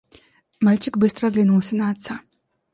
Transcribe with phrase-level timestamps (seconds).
[0.59, 2.21] Мальчик быстро оглянулся на отца.